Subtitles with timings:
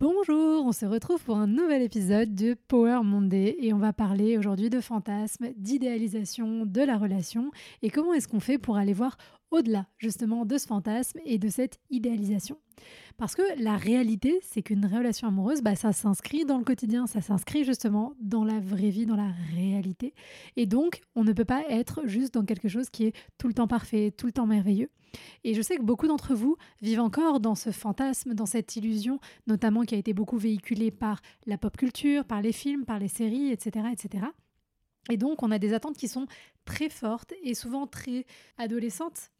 [0.00, 4.38] Bonjour, on se retrouve pour un nouvel épisode de Power Monday et on va parler
[4.38, 7.50] aujourd'hui de fantasmes, d'idéalisation de la relation
[7.82, 9.16] et comment est-ce qu'on fait pour aller voir
[9.50, 12.58] au-delà justement de ce fantasme et de cette idéalisation.
[13.16, 17.20] Parce que la réalité, c'est qu'une relation amoureuse, bah, ça s'inscrit dans le quotidien, ça
[17.20, 20.14] s'inscrit justement dans la vraie vie, dans la réalité.
[20.56, 23.54] Et donc, on ne peut pas être juste dans quelque chose qui est tout le
[23.54, 24.90] temps parfait, tout le temps merveilleux.
[25.42, 29.18] Et je sais que beaucoup d'entre vous vivent encore dans ce fantasme, dans cette illusion,
[29.46, 33.08] notamment qui a été beaucoup véhiculée par la pop culture, par les films, par les
[33.08, 34.26] séries, etc., etc.
[35.10, 36.26] Et donc, on a des attentes qui sont
[36.64, 38.26] très fortes et souvent très
[38.58, 39.30] adolescentes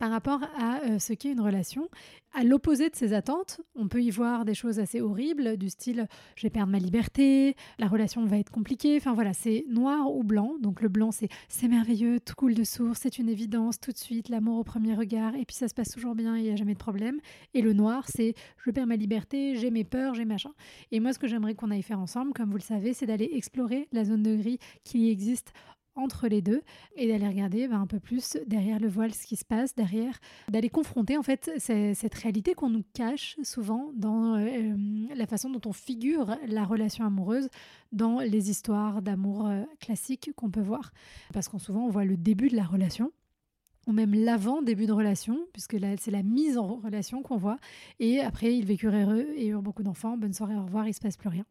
[0.00, 1.90] par rapport à euh, ce qu'est une relation.
[2.32, 6.08] À l'opposé de ces attentes, on peut y voir des choses assez horribles, du style
[6.36, 8.96] je vais perdre ma liberté, la relation va être compliquée.
[8.96, 10.54] Enfin voilà, c'est noir ou blanc.
[10.60, 13.98] Donc le blanc, c'est c'est merveilleux, tout coule de source, c'est une évidence, tout de
[13.98, 16.56] suite, l'amour au premier regard, et puis ça se passe toujours bien, il n'y a
[16.56, 17.20] jamais de problème.
[17.52, 20.52] Et le noir, c'est je perds ma liberté, j'ai mes peurs, j'ai machin.
[20.92, 23.28] Et moi, ce que j'aimerais qu'on aille faire ensemble, comme vous le savez, c'est d'aller
[23.34, 25.52] explorer la zone de gris qui existe
[25.96, 26.62] entre les deux
[26.96, 30.18] et d'aller regarder ben, un peu plus derrière le voile ce qui se passe, derrière,
[30.48, 34.74] d'aller confronter en fait cette réalité qu'on nous cache souvent dans euh,
[35.14, 37.48] la façon dont on figure la relation amoureuse
[37.92, 40.92] dans les histoires d'amour euh, classiques qu'on peut voir.
[41.32, 43.12] Parce qu'on souvent on voit le début de la relation
[43.92, 47.58] même l'avant début de relation, puisque là, c'est la mise en relation qu'on voit.
[47.98, 50.16] Et après, ils vécurent heureux et eurent beaucoup d'enfants.
[50.16, 51.44] Bonne soirée, au revoir, il se passe plus rien.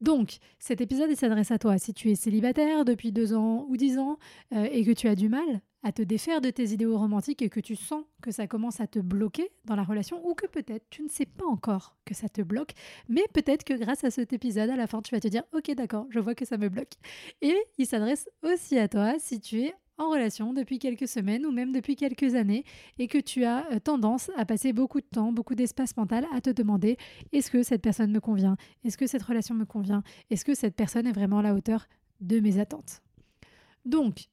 [0.00, 1.78] Donc, cet épisode, s'adresse à toi.
[1.78, 4.18] Si tu es célibataire depuis deux ans ou dix ans
[4.54, 7.48] euh, et que tu as du mal à te défaire de tes idéaux romantiques et
[7.48, 10.84] que tu sens que ça commence à te bloquer dans la relation ou que peut-être
[10.90, 12.72] tu ne sais pas encore que ça te bloque,
[13.08, 15.74] mais peut-être que grâce à cet épisode, à la fin, tu vas te dire, ok,
[15.74, 16.94] d'accord, je vois que ça me bloque.
[17.42, 21.52] Et il s'adresse aussi à toi si tu es en relation depuis quelques semaines ou
[21.52, 22.64] même depuis quelques années
[22.98, 26.40] et que tu as euh, tendance à passer beaucoup de temps, beaucoup d'espace mental à
[26.40, 26.96] te demander
[27.32, 28.56] est-ce que cette personne me convient?
[28.84, 30.02] Est-ce que cette relation me convient?
[30.30, 31.86] Est-ce que cette personne est vraiment à la hauteur
[32.20, 33.02] de mes attentes?
[33.84, 34.28] Donc,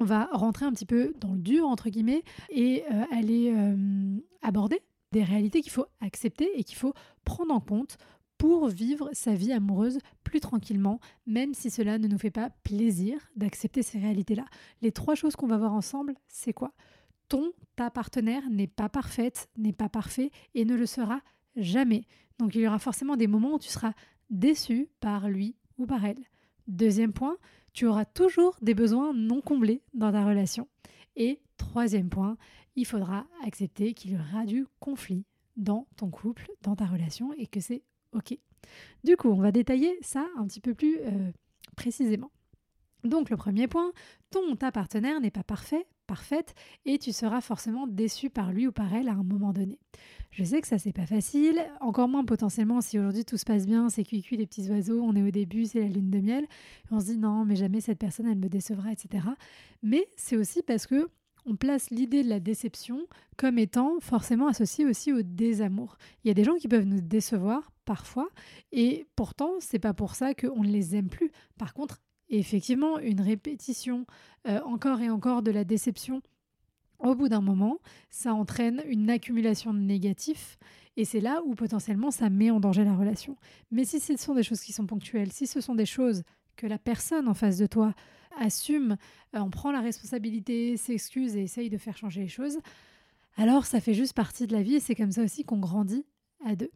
[0.00, 4.16] on va rentrer un petit peu dans le dur, entre guillemets, et euh, aller euh,
[4.42, 4.80] aborder
[5.12, 7.98] des réalités qu'il faut accepter et qu'il faut prendre en compte
[8.40, 13.20] pour vivre sa vie amoureuse plus tranquillement, même si cela ne nous fait pas plaisir
[13.36, 14.46] d'accepter ces réalités-là.
[14.80, 16.72] Les trois choses qu'on va voir ensemble, c'est quoi?
[17.28, 21.20] Ton, ta partenaire n'est pas parfaite, n'est pas parfait et ne le sera
[21.54, 22.06] jamais.
[22.38, 23.92] Donc il y aura forcément des moments où tu seras
[24.30, 26.24] déçu par lui ou par elle.
[26.66, 27.36] Deuxième point,
[27.74, 30.66] tu auras toujours des besoins non comblés dans ta relation.
[31.14, 32.38] Et troisième point,
[32.74, 35.26] il faudra accepter qu'il y aura du conflit
[35.58, 37.82] dans ton couple, dans ta relation, et que c'est
[38.12, 38.36] Ok.
[39.04, 41.30] Du coup, on va détailler ça un petit peu plus euh,
[41.76, 42.30] précisément.
[43.04, 43.92] Donc le premier point,
[44.30, 46.54] ton ou ta partenaire n'est pas parfait, parfaite,
[46.84, 49.78] et tu seras forcément déçu par lui ou par elle à un moment donné.
[50.30, 53.64] Je sais que ça c'est pas facile, encore moins potentiellement si aujourd'hui tout se passe
[53.66, 56.46] bien, c'est cuit les petits oiseaux, on est au début, c'est la lune de miel,
[56.90, 59.24] on se dit non mais jamais cette personne elle me décevra, etc.
[59.82, 61.08] Mais c'est aussi parce que
[61.46, 63.06] on place l'idée de la déception
[63.38, 65.96] comme étant forcément associée aussi au désamour.
[66.22, 68.28] Il y a des gens qui peuvent nous décevoir parfois
[68.70, 71.32] et pourtant c'est pas pour ça qu'on ne les aime plus.
[71.58, 74.06] Par contre, effectivement, une répétition
[74.46, 76.22] euh, encore et encore de la déception
[77.00, 77.78] au bout d'un moment,
[78.08, 80.56] ça entraîne une accumulation de négatifs
[80.96, 83.36] et c'est là où potentiellement ça met en danger la relation.
[83.72, 86.22] Mais si ce sont des choses qui sont ponctuelles, si ce sont des choses
[86.54, 87.92] que la personne en face de toi
[88.38, 88.98] assume,
[89.32, 92.60] on euh, prend la responsabilité, s'excuse et essaye de faire changer les choses,
[93.36, 96.06] alors ça fait juste partie de la vie et c'est comme ça aussi qu'on grandit
[96.46, 96.70] à deux.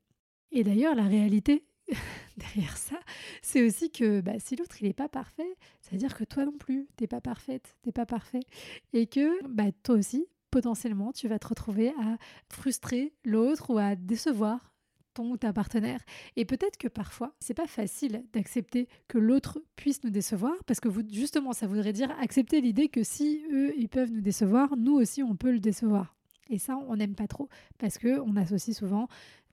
[0.54, 1.64] Et d'ailleurs, la réalité
[2.36, 2.98] derrière ça,
[3.42, 6.44] c'est aussi que bah, si l'autre il n'est pas parfait, ça veut dire que toi
[6.44, 8.44] non plus, t'es pas parfaite, t'es pas parfait.
[8.92, 12.18] Et que bah, toi aussi, potentiellement, tu vas te retrouver à
[12.48, 14.72] frustrer l'autre ou à décevoir
[15.12, 16.00] ton ou ta partenaire.
[16.36, 20.88] Et peut-être que parfois, c'est pas facile d'accepter que l'autre puisse nous décevoir, parce que
[21.10, 25.24] justement, ça voudrait dire accepter l'idée que si eux, ils peuvent nous décevoir, nous aussi,
[25.24, 26.14] on peut le décevoir.
[26.50, 27.48] Et ça, on n'aime pas trop
[27.78, 29.08] parce que on associe souvent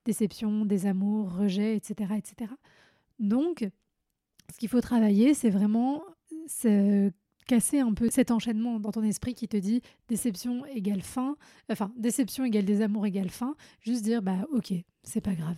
[0.06, 2.52] déception, désamour, rejet, etc., etc.
[3.20, 3.68] Donc,
[4.52, 6.04] ce qu'il faut travailler, c'est vraiment
[7.48, 11.36] casser un peu cet enchaînement dans ton esprit qui te dit déception égale fin,
[11.70, 15.58] enfin déception égale désamour égale fin, juste dire bah ok, c'est pas grave,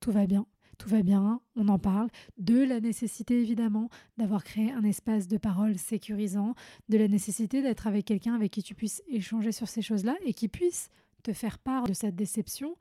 [0.00, 0.46] tout va bien,
[0.78, 2.08] tout va bien, on en parle,
[2.38, 3.88] de la nécessité évidemment
[4.18, 6.54] d'avoir créé un espace de parole sécurisant,
[6.88, 10.34] de la nécessité d'être avec quelqu'un avec qui tu puisses échanger sur ces choses-là et
[10.34, 10.88] qui puisse
[11.22, 12.76] te faire part de cette déception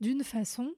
[0.00, 0.72] d'une façon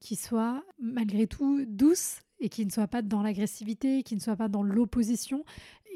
[0.00, 4.36] qui soit malgré tout douce et qui ne soit pas dans l'agressivité, qui ne soit
[4.36, 5.44] pas dans l'opposition,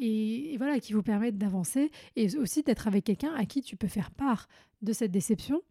[0.01, 3.89] et, voilà, qui vous permette d'avancer et aussi d'être avec quelqu'un à qui tu peux
[3.89, 4.49] faire part
[4.83, 5.63] de cette déception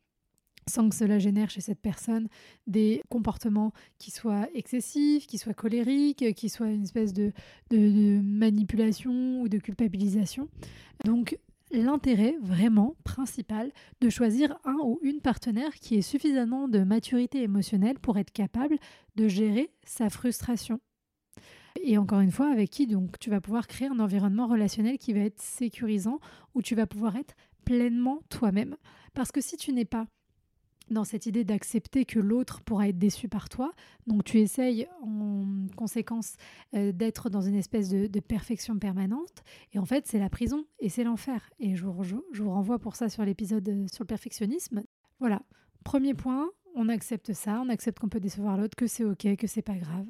[0.70, 2.30] sans que cela génère chez cette personne
[2.68, 7.34] des comportements qui soient excessifs, qui soient colériques, qui soient une espèce de,
[7.70, 10.48] de manipulation ou de culpabilisation.
[11.04, 11.38] Donc
[11.74, 18.00] l'intérêt vraiment principal de choisir un ou une partenaire qui ait suffisamment de maturité émotionnelle
[18.00, 18.78] pour être capable
[19.16, 20.80] de gérer sa frustration.
[21.82, 25.14] Et encore une fois, avec qui donc tu vas pouvoir créer un environnement relationnel qui
[25.14, 26.20] va être sécurisant,
[26.54, 27.34] où tu vas pouvoir être
[27.66, 28.78] pleinement toi-même.
[29.16, 30.06] Parce que si tu n'es pas
[30.90, 33.72] dans cette idée d'accepter que l'autre pourra être déçu par toi.
[34.08, 35.44] Donc tu essayes en
[35.76, 36.36] conséquence
[36.74, 39.44] euh, d'être dans une espèce de, perfection permanente.
[39.74, 41.50] Et en fait, c'est la prison et c'est l'enfer.
[41.60, 44.84] Et je vous, renvoie pour ça sur l'épisode euh, sur le perfectionnisme.
[45.20, 45.42] Voilà,
[45.84, 49.48] premier point, on accepte ça, on accepte qu'on peut décevoir l'autre, que c'est ok, que
[49.48, 50.08] c'est pas grave,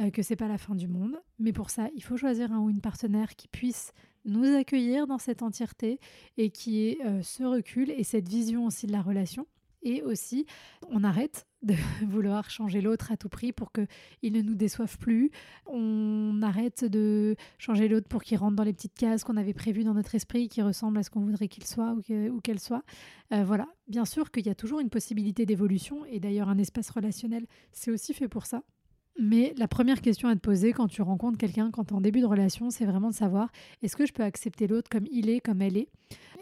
[0.00, 1.20] euh, que c'est pas la fin du monde.
[1.38, 3.92] Mais pour ça, il faut choisir un ou une partenaire qui puisse
[4.24, 6.00] nous accueillir dans cette entièreté
[6.36, 9.46] et qui ait ce recul et cette vision aussi de la relation
[9.82, 10.46] et aussi,
[10.90, 11.74] on arrête de
[12.06, 15.30] vouloir changer l'autre à tout prix pour qu'il ne nous déçoive plus.
[15.66, 19.84] On arrête de changer l'autre pour qu'il rentre dans les petites cases qu'on avait prévues
[19.84, 22.82] dans notre esprit, qui ressemblent à ce qu'on voudrait qu'il soit ou qu'elle soit.
[23.32, 26.90] Euh, voilà, bien sûr qu'il y a toujours une possibilité d'évolution, et d'ailleurs un espace
[26.90, 28.62] relationnel, c'est aussi fait pour ça.
[29.20, 32.00] Mais la première question à te poser quand tu rencontres quelqu'un, quand tu es en
[32.00, 33.50] début de relation, c'est vraiment de savoir
[33.82, 35.88] est-ce que je peux accepter l'autre comme il est, comme elle est?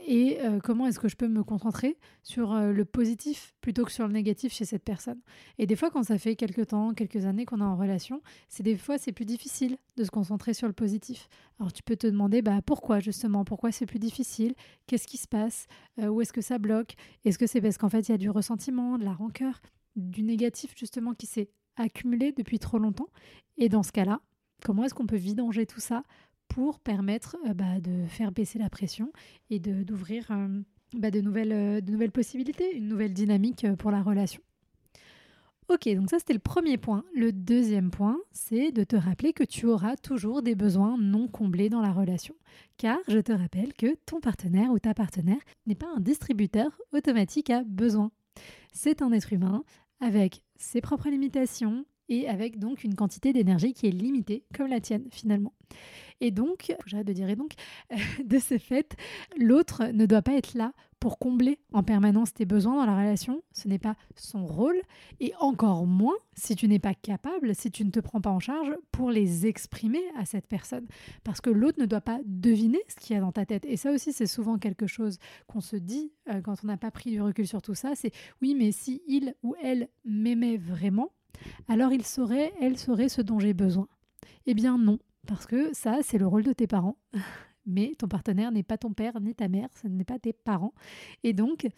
[0.07, 3.91] Et euh, comment est-ce que je peux me concentrer sur euh, le positif plutôt que
[3.91, 5.19] sur le négatif chez cette personne?
[5.57, 8.21] Et des fois, quand ça fait quelques temps, quelques années qu'on est en relation,
[8.51, 11.31] c'est des fois c'est plus difficile de se concentrer sur le positif.
[11.59, 14.55] Alors tu peux te demander bah, pourquoi justement, pourquoi c'est plus difficile?
[14.87, 15.67] Qu'est-ce qui se passe?
[15.99, 16.95] Euh, Où est-ce que ça bloque?
[17.25, 19.63] Est-ce que c'est parce qu'en fait il y a du ressentiment, de la rancœur
[19.97, 23.09] du négatif justement qui s'est accumulé depuis trop longtemps.
[23.59, 24.21] Et dans ce cas-là,
[24.65, 26.03] comment est-ce qu'on peut vidanger tout ça
[26.49, 29.13] pour permettre euh, bah, de faire baisser la pression
[29.51, 30.61] et d'ouvrir euh,
[30.95, 34.43] bah, de, nouvelles, euh, de nouvelles possibilités, une nouvelle dynamique pour la relation?
[35.69, 37.05] Ok, donc ça c'était le premier point.
[37.13, 41.69] Le deuxième point, c'est de te rappeler que tu auras toujours des besoins non comblés
[41.69, 42.37] dans la relation.
[42.77, 47.51] Car je te rappelle que ton partenaire ou ta partenaire n'est pas un distributeur automatique
[47.51, 48.13] à besoins.
[48.73, 49.65] C'est un être humain
[50.01, 54.81] avec ses propres limitations et avec donc une quantité d'énergie qui est limitée, comme la
[54.81, 55.53] tienne finalement.
[56.21, 57.53] Et donc, j'arrête de dire et donc,
[58.25, 58.97] de ce fait,
[59.39, 63.43] l'autre ne doit pas être là pour combler en permanence tes besoins dans la relation.
[63.53, 64.81] Ce n'est pas son rôle.
[65.21, 68.41] Et encore moins si tu n'es pas capable, si tu ne te prends pas en
[68.41, 70.87] charge pour les exprimer à cette personne.
[71.23, 73.67] Parce que l'autre ne doit pas deviner ce qu'il y a dans ta tête.
[73.67, 76.91] Et ça aussi, c'est souvent quelque chose qu'on se dit euh, quand on n'a pas
[76.91, 77.95] pris du recul sur tout ça.
[77.95, 81.13] C'est oui, mais si il ou elle m'aimait vraiment,
[81.69, 83.89] alors il saurait, elle saurait ce dont j'ai besoin.
[84.47, 86.97] Eh bien non, parce que ça, c'est le rôle de tes parents.
[87.67, 90.73] Mais ton partenaire n'est pas ton père ni ta mère, ce n'est pas tes parents.
[91.25, 91.69] Et donc,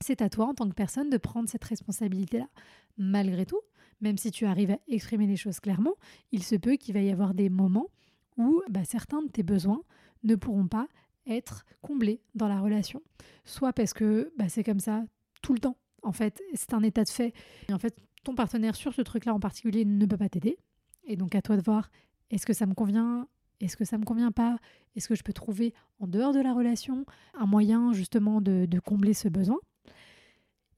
[0.00, 2.48] c'est à toi en tant que personne de prendre cette responsabilité-là.
[2.96, 3.60] Malgré tout,
[4.00, 5.94] même si tu arrives à exprimer les choses clairement,
[6.30, 7.88] il se peut qu'il va y avoir des moments
[8.36, 9.82] où bah, certains de tes besoins
[10.22, 10.86] ne pourront pas
[11.26, 13.02] être comblés dans la relation.
[13.44, 15.04] Soit parce que bah, c'est comme ça
[15.42, 15.76] tout le temps.
[16.02, 17.34] En fait, c'est un état de fait.
[17.68, 20.58] Et en fait, ton partenaire sur ce truc-là en particulier ne peut pas t'aider.
[21.04, 21.90] Et donc à toi de voir
[22.30, 23.26] est-ce que ça me convient
[23.60, 24.58] Est-ce que ça me convient pas
[24.96, 27.04] Est-ce que je peux trouver en dehors de la relation
[27.34, 29.58] un moyen justement de, combler ce besoin?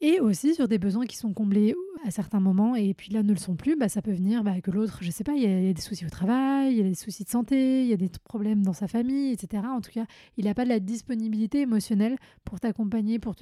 [0.02, 1.74] Et aussi sur des besoins qui sont comblés
[2.06, 4.58] à certains moments et puis là ne le sont plus, bah, ça peut venir bah,
[4.62, 6.88] que l'autre, je sais pas, il y, a, des soucis au travail, il y a
[6.88, 9.62] des soucis de santé, il y a des problèmes dans sa famille, etc.
[9.66, 10.06] En tout cas,
[10.38, 12.16] il n'a pas de la disponibilité émotionnelle
[12.46, 13.34] pour t'accompagner, pour,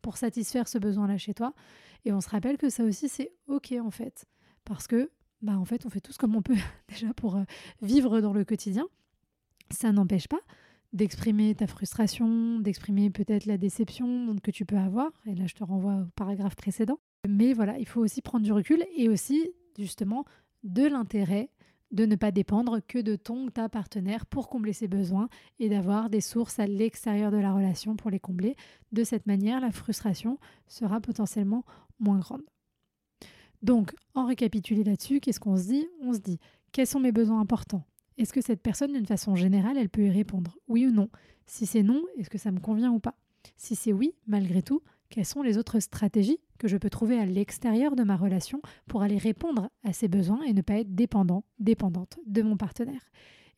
[0.00, 1.54] pour satisfaire ce besoin-là chez toi.
[2.04, 4.26] Et on se rappelle que ça aussi c'est ok en fait,
[4.64, 5.10] parce que
[5.46, 6.56] bah en fait on fait tous comme on peut
[6.88, 7.44] déjà pour euh,
[7.80, 8.86] vivre dans le quotidien.
[9.70, 10.40] Ça n'empêche pas
[10.92, 15.10] d'exprimer ta frustration, d'exprimer peut-être la déception que tu peux avoir.
[15.26, 16.98] Et là je te renvoie au paragraphe précédent.
[17.28, 20.24] Mais voilà, il faut aussi prendre du recul et aussi justement
[20.64, 21.50] de l'intérêt
[21.92, 25.28] de ne pas dépendre que de ton ou ta partenaire pour combler ses besoins
[25.60, 28.56] et d'avoir des sources à l'extérieur de la relation pour les combler.
[28.90, 31.64] De cette manière, la frustration sera potentiellement
[32.00, 32.42] moins grande.
[33.66, 35.88] Donc, en récapitulé là-dessus, qu'est-ce qu'on se dit?
[36.00, 36.38] On se dit,
[36.70, 37.82] quels sont mes besoins importants?
[38.16, 40.56] Est-ce que cette personne, d'une façon générale, elle peut y répondre?
[40.68, 41.08] Oui ou non?
[41.46, 43.16] Si c'est non, est-ce que ça me convient ou pas?
[43.56, 47.26] Si c'est oui, malgré tout, quelles sont les autres stratégies que je peux trouver à
[47.26, 51.42] l'extérieur de ma relation pour aller répondre à ces besoins et ne pas être dépendant,
[51.58, 53.02] dépendante de mon partenaire?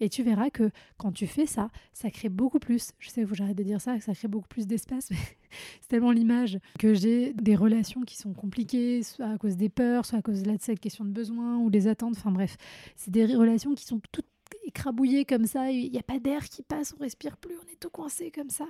[0.00, 3.34] Et tu verras que quand tu fais ça, ça crée beaucoup plus, je sais que
[3.34, 5.08] j'arrête de dire ça, ça crée beaucoup plus d'espace,
[5.80, 10.06] c'est tellement l'image que j'ai des relations qui sont compliquées, soit à cause des peurs,
[10.06, 12.56] soit à cause de cette question de besoin ou des attentes, enfin bref,
[12.96, 14.26] c'est des relations qui sont toutes
[14.64, 17.80] écrabouillées comme ça, il n'y a pas d'air qui passe, on respire plus, on est
[17.80, 18.66] tout coincé comme ça.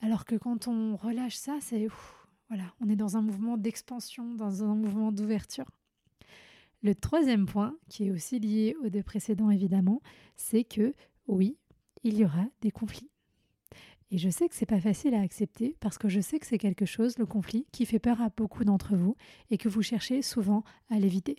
[0.00, 1.88] Alors que quand on relâche ça, c'est
[2.48, 5.66] voilà, on est dans un mouvement d'expansion, dans un mouvement d'ouverture.
[6.86, 10.00] Le troisième point, qui est aussi lié aux deux précédents évidemment,
[10.36, 10.94] c'est que
[11.26, 11.56] oui,
[12.04, 13.10] il y aura des conflits.
[14.12, 16.58] Et je sais que c'est pas facile à accepter parce que je sais que c'est
[16.58, 19.16] quelque chose, le conflit, qui fait peur à beaucoup d'entre vous
[19.50, 21.34] et que vous cherchez souvent à l'éviter.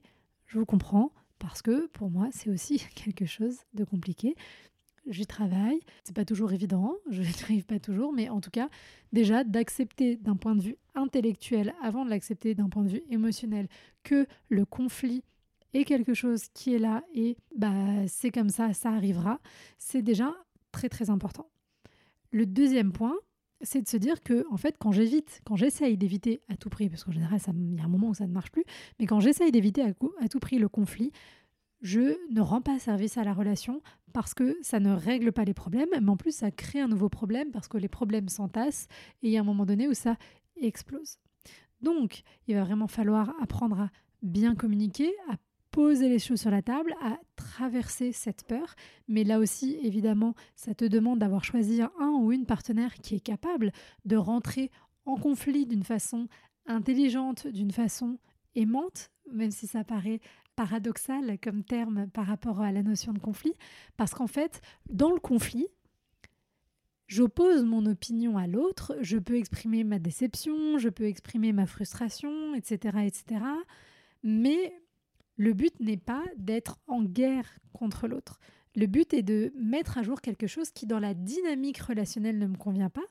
[0.47, 4.35] Je vous comprends parce que pour moi, c'est aussi quelque chose de compliqué
[5.09, 5.79] j'y travaille.
[6.03, 8.69] C'est pas toujours évident, je n'y arrive pas toujours, mais en tout cas,
[9.13, 13.67] déjà d'accepter d'un point de vue intellectuel, avant de l'accepter d'un point de vue émotionnel,
[14.03, 15.23] que le conflit
[15.73, 17.73] est quelque chose qui est là et bah
[18.07, 19.39] c'est comme ça, ça arrivera,
[19.77, 20.33] c'est déjà
[20.71, 21.49] très très important.
[22.31, 23.15] Le deuxième point,
[23.61, 26.89] c'est de se dire que en fait quand j'évite, quand j'essaye d'éviter à tout prix,
[26.89, 28.65] parce qu'en général il y a un moment où ça ne marche plus,
[28.99, 31.11] mais quand j'essaye d'éviter à, à tout prix le conflit,
[31.81, 33.81] je ne rends pas service à la relation
[34.13, 37.09] parce que ça ne règle pas les problèmes, mais en plus ça crée un nouveau
[37.09, 38.87] problème parce que les problèmes s'entassent
[39.21, 40.17] et il y a un moment donné où ça
[40.55, 41.17] explose.
[41.81, 43.89] Donc, il va vraiment falloir apprendre à
[44.21, 45.35] bien communiquer, à
[45.77, 48.73] poser les choses sur la table, à traverser cette peur.
[49.07, 53.19] Mais là aussi, évidemment, ça te demande d'avoir choisi un ou une partenaire qui est
[53.19, 53.71] capable
[54.03, 54.71] de rentrer
[55.05, 56.29] en conflit d'une façon
[56.65, 58.17] intelligente, d'une façon
[58.55, 60.19] aimante, même si ça paraît
[60.55, 63.53] paradoxal comme terme par rapport à la notion de conflit,
[63.97, 65.67] parce qu'en fait, dans le conflit,
[67.05, 72.55] j'oppose mon opinion à l'autre, je peux exprimer ma déception, je peux exprimer ma frustration,
[72.55, 73.41] etc., etc.
[74.23, 74.73] Mais
[75.37, 78.39] le but n'est pas d'être en guerre contre l'autre.
[78.75, 82.47] Le but est de mettre à jour quelque chose qui, dans la dynamique relationnelle, ne
[82.47, 83.05] me convient pas,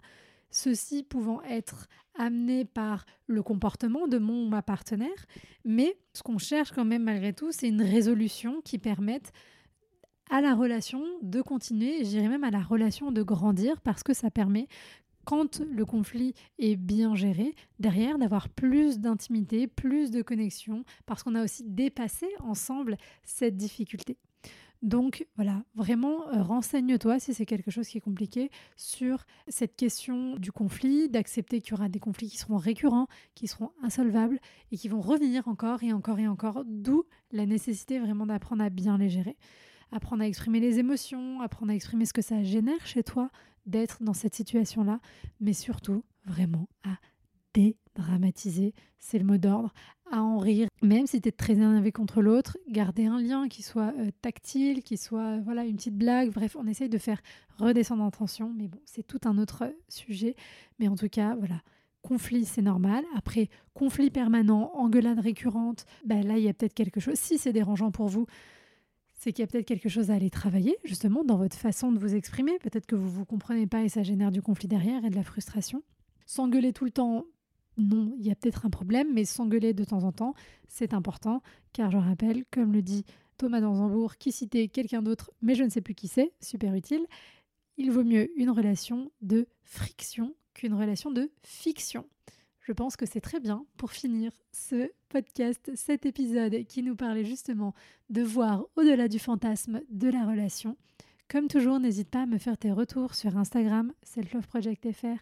[0.51, 5.27] ceci pouvant être amené par le comportement de mon ma partenaire,
[5.65, 9.33] mais ce qu'on cherche quand même malgré tout, c'est une résolution qui permette
[10.31, 14.15] à la relation de continuer, je dirais même à la relation de grandir, parce que
[14.15, 14.67] ça permet,
[15.27, 21.35] quand le conflit est bien géré, derrière d'avoir plus d'intimité, plus de connexion, parce qu'on
[21.35, 24.17] a aussi dépassé ensemble cette difficulté.
[24.83, 30.37] Donc voilà, vraiment euh, renseigne-toi si c'est quelque chose qui est compliqué sur cette question
[30.37, 34.39] du conflit, d'accepter qu'il y aura des conflits qui seront récurrents, qui seront insolvables
[34.71, 38.71] et qui vont revenir encore et encore et encore, d'où la nécessité vraiment d'apprendre à
[38.71, 39.37] bien les gérer.
[39.91, 43.31] Apprendre à exprimer les émotions, apprendre à exprimer ce que ça génère chez toi
[43.67, 45.01] d'être dans cette situation-là,
[45.41, 46.97] mais surtout vraiment à
[47.55, 49.73] dédramatiser, c'est le mot d'ordre,
[50.11, 53.63] à en rire, même si tu es très énervé contre l'autre, garder un lien qui
[53.63, 57.21] soit euh, tactile, qui soit voilà une petite blague, bref, on essaye de faire
[57.59, 60.37] redescendre en tension, mais bon, c'est tout un autre sujet,
[60.79, 61.61] mais en tout cas, voilà,
[62.03, 63.05] conflit, c'est normal.
[63.17, 67.17] Après, conflit permanent, engueulade récurrente, ben là, il y a peut-être quelque chose.
[67.17, 68.27] Si c'est dérangeant pour vous,
[69.27, 71.99] c'est qu'il y a peut-être quelque chose à aller travailler, justement, dans votre façon de
[71.99, 72.61] vous exprimer.
[72.61, 75.17] Peut-être que vous ne vous comprenez pas et ça génère du conflit derrière et de
[75.17, 75.83] la frustration.
[76.27, 77.25] S'engueuler tout le temps,
[77.77, 80.35] non, il y a peut-être un problème, mais s'engueuler de temps en temps,
[80.69, 81.43] c'est important,
[81.73, 83.05] car je rappelle, comme le dit
[83.37, 87.05] Thomas Danzambourg, qui citait quelqu'un d'autre, mais je ne sais plus qui c'est, super utile,
[87.79, 92.07] il vaut mieux une relation de friction qu'une relation de fiction.
[92.67, 97.25] Je pense que c'est très bien pour finir ce podcast, cet épisode qui nous parlait
[97.25, 97.75] justement
[98.11, 100.77] de voir au-delà du fantasme de la relation.
[101.29, 105.17] Comme toujours, n'hésite pas à me faire tes retours sur Instagram, selfloveprojectfr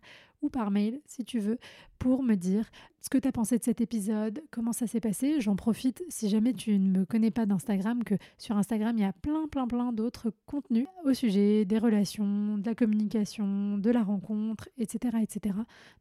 [0.45, 1.59] ou par mail si tu veux
[1.99, 2.71] pour me dire
[3.01, 5.41] ce que tu as pensé de cet épisode, comment ça s'est passé.
[5.41, 9.07] J'en profite si jamais tu ne me connais pas d'Instagram, que sur Instagram, il y
[9.07, 14.03] a plein, plein, plein d'autres contenus au sujet des relations, de la communication, de la
[14.03, 15.19] rencontre, etc.
[15.23, 15.55] etc.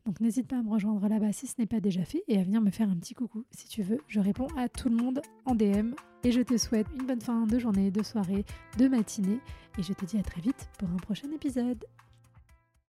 [0.05, 2.43] Donc n'hésite pas à me rejoindre là-bas si ce n'est pas déjà fait et à
[2.43, 3.99] venir me faire un petit coucou si tu veux.
[4.07, 7.45] Je réponds à tout le monde en DM et je te souhaite une bonne fin
[7.45, 8.45] de journée, de soirée,
[8.77, 9.39] de matinée
[9.77, 11.83] et je te dis à très vite pour un prochain épisode.